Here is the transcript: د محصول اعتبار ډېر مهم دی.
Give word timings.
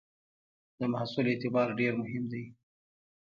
د 0.79 0.81
محصول 0.93 1.25
اعتبار 1.29 1.67
ډېر 1.79 1.93
مهم 2.01 2.23
دی. 2.31 2.43